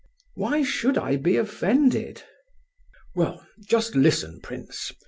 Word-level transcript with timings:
"Why 0.33 0.63
should 0.63 0.97
I 0.97 1.15
be 1.17 1.37
offended?" 1.37 2.23
"Well, 3.13 3.45
just 3.67 3.93
listen, 3.93 4.39
prince. 4.41 4.91